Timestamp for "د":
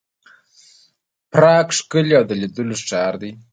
2.29-2.31